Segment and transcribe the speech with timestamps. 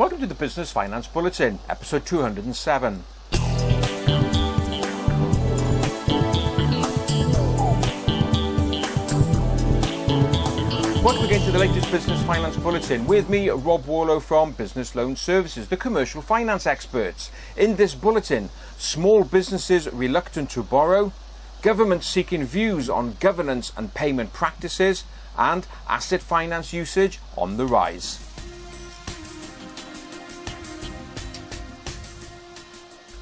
[0.00, 3.04] Welcome to the Business Finance Bulletin, episode 207.
[11.04, 15.16] Welcome again to the latest Business Finance Bulletin with me, Rob Warlow from Business Loan
[15.16, 17.30] Services, the commercial finance experts.
[17.54, 18.48] In this bulletin,
[18.78, 21.12] small businesses reluctant to borrow,
[21.60, 25.04] government seeking views on governance and payment practices,
[25.36, 28.29] and asset finance usage on the rise.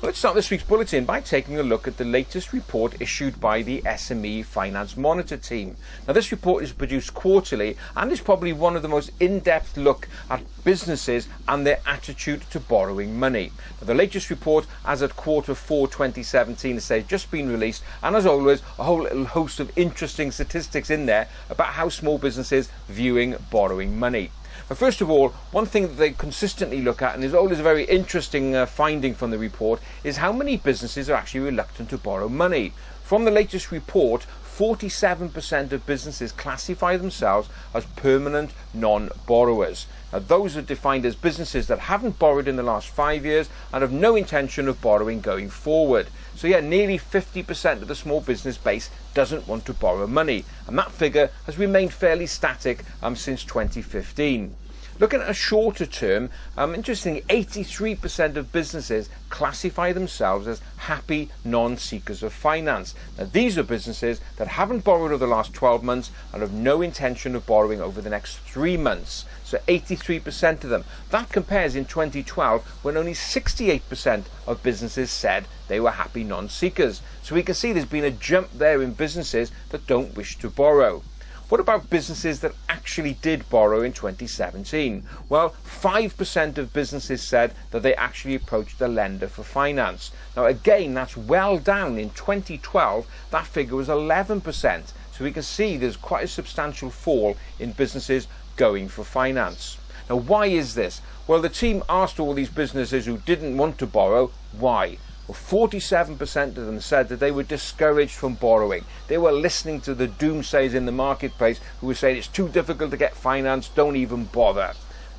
[0.00, 3.62] Let's start this week's bulletin by taking a look at the latest report issued by
[3.62, 5.76] the SME Finance Monitor team.
[6.06, 9.76] Now, this report is produced quarterly and is probably one of the most in depth
[9.76, 13.50] look at businesses and their attitude to borrowing money.
[13.80, 18.24] Now, the latest report, as at quarter four 2017, has just been released, and as
[18.24, 23.34] always, a whole little host of interesting statistics in there about how small businesses viewing
[23.50, 24.30] borrowing money.
[24.74, 27.84] First of all, one thing that they consistently look at, and is always a very
[27.84, 32.28] interesting uh, finding from the report, is how many businesses are actually reluctant to borrow
[32.28, 32.74] money.
[33.02, 34.26] From the latest report,
[34.58, 39.86] 47% of businesses classify themselves as permanent non borrowers.
[40.12, 43.82] Now, those are defined as businesses that haven't borrowed in the last five years and
[43.82, 46.08] have no intention of borrowing going forward.
[46.34, 50.76] So, yeah, nearly 50% of the small business base doesn't want to borrow money, and
[50.76, 54.56] that figure has remained fairly static um, since 2015.
[55.00, 62.24] Looking at a shorter term, um, interestingly, 83% of businesses classify themselves as happy non-seekers
[62.24, 62.96] of finance.
[63.16, 66.82] Now, these are businesses that haven't borrowed over the last 12 months and have no
[66.82, 69.24] intention of borrowing over the next three months.
[69.44, 70.84] So 83% of them.
[71.10, 77.02] That compares in 2012 when only 68% of businesses said they were happy non-seekers.
[77.22, 80.50] So we can see there's been a jump there in businesses that don't wish to
[80.50, 81.04] borrow.
[81.48, 85.02] What about businesses that actually did borrow in 2017?
[85.30, 90.10] Well, 5% of businesses said that they actually approached a lender for finance.
[90.36, 91.96] Now, again, that's well down.
[91.96, 94.92] In 2012, that figure was 11%.
[95.10, 99.78] So we can see there's quite a substantial fall in businesses going for finance.
[100.10, 101.00] Now, why is this?
[101.26, 104.98] Well, the team asked all these businesses who didn't want to borrow why.
[105.28, 108.86] Well, 47% of them said that they were discouraged from borrowing.
[109.08, 112.90] They were listening to the doomsayers in the marketplace who were saying it's too difficult
[112.92, 114.72] to get finance, don't even bother.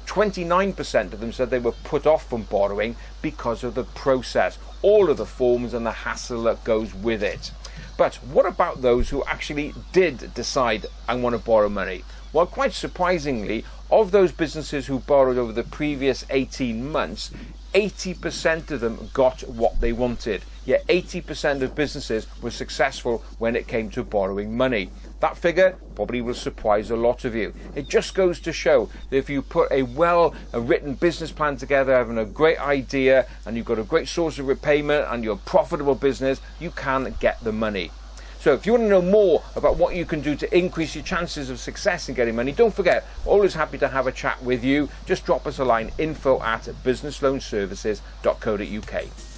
[0.07, 5.11] 29% of them said they were put off from borrowing because of the process, all
[5.11, 7.51] of the forms and the hassle that goes with it.
[7.95, 12.03] But what about those who actually did decide I want to borrow money?
[12.33, 17.29] Well, quite surprisingly, of those businesses who borrowed over the previous 18 months,
[17.73, 20.43] 80% of them got what they wanted.
[20.65, 24.91] Yet 80% of businesses were successful when it came to borrowing money.
[25.19, 27.53] That figure probably will surprise a lot of you.
[27.75, 31.93] It just goes to show that if you put a well written business plan together,
[31.93, 35.37] having a great idea, and you've got a great source of repayment, and you're a
[35.37, 37.91] profitable business, you can get the money.
[38.39, 41.03] So if you want to know more about what you can do to increase your
[41.03, 44.63] chances of success in getting money, don't forget, always happy to have a chat with
[44.63, 44.87] you.
[45.05, 49.28] Just drop us a line, info at businessloanservices.co.uk.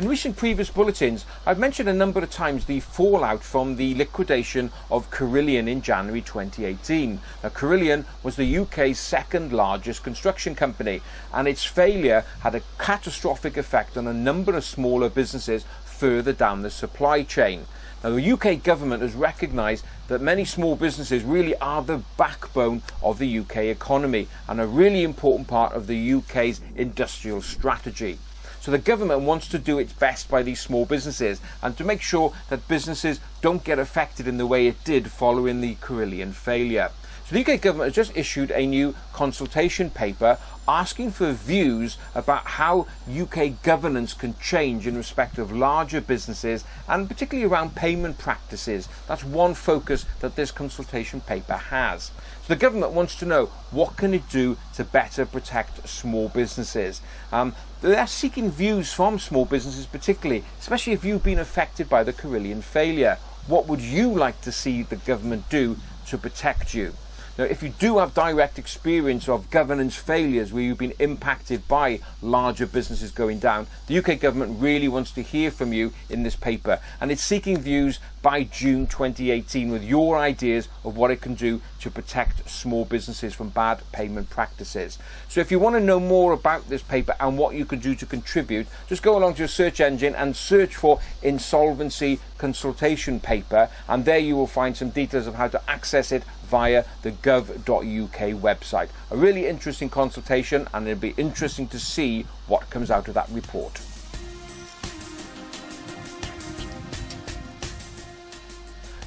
[0.00, 4.72] In recent previous bulletins, I've mentioned a number of times the fallout from the liquidation
[4.90, 7.20] of Carillion in January 2018.
[7.42, 11.02] Now, Carillion was the UK's second largest construction company,
[11.34, 16.62] and its failure had a catastrophic effect on a number of smaller businesses further down
[16.62, 17.66] the supply chain.
[18.02, 23.18] Now, the UK government has recognised that many small businesses really are the backbone of
[23.18, 28.18] the UK economy and a really important part of the UK's industrial strategy.
[28.60, 32.02] So the government wants to do its best by these small businesses and to make
[32.02, 36.90] sure that businesses don't get affected in the way it did following the Carillion failure.
[37.30, 40.36] So the UK government has just issued a new consultation paper
[40.66, 47.06] asking for views about how UK governance can change in respect of larger businesses and
[47.06, 48.88] particularly around payment practices.
[49.06, 52.10] That's one focus that this consultation paper has.
[52.42, 57.00] So the government wants to know what can it do to better protect small businesses.
[57.30, 62.12] Um, they're seeking views from small businesses particularly, especially if you've been affected by the
[62.12, 63.18] Carillion failure.
[63.46, 66.94] What would you like to see the government do to protect you?
[67.38, 72.00] Now, if you do have direct experience of governance failures where you've been impacted by
[72.20, 76.36] larger businesses going down, the UK government really wants to hear from you in this
[76.36, 76.80] paper.
[77.00, 81.62] And it's seeking views by June 2018 with your ideas of what it can do
[81.80, 84.98] to protect small businesses from bad payment practices.
[85.28, 87.94] So if you want to know more about this paper and what you can do
[87.94, 93.68] to contribute, just go along to your search engine and search for insolvency consultation paper
[93.88, 98.20] and there you will find some details of how to access it via the gov.uk
[98.42, 98.88] website.
[99.10, 103.28] A really interesting consultation and it'll be interesting to see what comes out of that
[103.30, 103.80] report.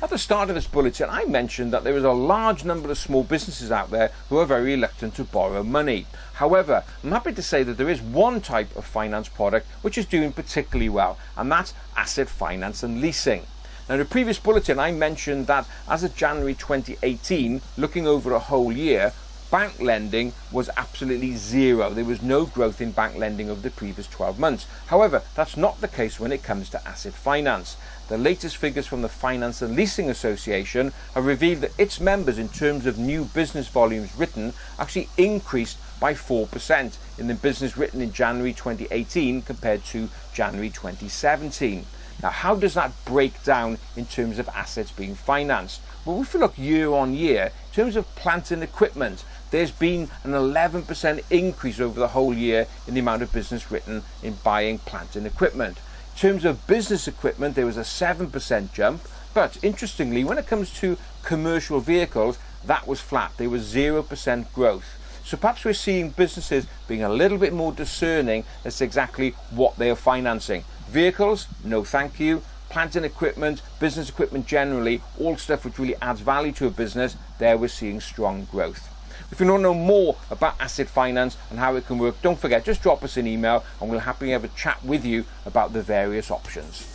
[0.03, 2.97] At the start of this bulletin, I mentioned that there is a large number of
[2.97, 6.07] small businesses out there who are very reluctant to borrow money.
[6.33, 10.05] However, I'm happy to say that there is one type of finance product which is
[10.05, 13.43] doing particularly well, and that's asset finance and leasing.
[13.87, 18.39] Now, in a previous bulletin, I mentioned that as of January 2018, looking over a
[18.39, 19.13] whole year,
[19.53, 21.91] bank lending was absolutely zero.
[21.91, 24.65] There was no growth in bank lending over the previous 12 months.
[24.87, 27.77] However, that's not the case when it comes to asset finance.
[28.07, 32.49] The latest figures from the Finance and Leasing Association have revealed that its members, in
[32.49, 38.11] terms of new business volumes written, actually increased by 4% in the business written in
[38.11, 41.85] January 2018 compared to January 2017.
[42.23, 45.81] Now, how does that break down in terms of assets being financed?
[46.05, 49.23] Well, if we look year on year, in terms of plant and equipment,
[49.53, 54.01] there's been an 11% increase over the whole year in the amount of business written
[54.23, 55.77] in buying plant and equipment.
[56.15, 59.03] In terms of business equipment, there was a 7% jump,
[59.35, 63.33] but interestingly, when it comes to commercial vehicles, that was flat.
[63.37, 65.21] There was 0% growth.
[65.23, 69.77] So perhaps we're seeing businesses being a little bit more discerning as to exactly what
[69.77, 70.63] they are financing.
[70.87, 72.41] Vehicles, no thank you.
[72.69, 77.15] Plant and equipment, business equipment generally, all stuff which really adds value to a business,
[77.37, 78.89] there we're seeing strong growth.
[79.31, 82.39] If you want to know more about asset finance and how it can work, don't
[82.39, 85.73] forget, just drop us an email and we'll happily have a chat with you about
[85.73, 86.93] the various options.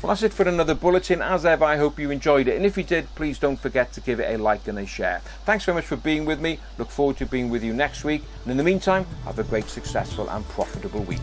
[0.00, 1.20] Well, that's it for another bulletin.
[1.20, 2.54] As ever, I hope you enjoyed it.
[2.54, 5.20] And if you did, please don't forget to give it a like and a share.
[5.44, 6.60] Thanks very much for being with me.
[6.78, 8.22] Look forward to being with you next week.
[8.44, 11.18] And in the meantime, have a great, successful, and profitable week.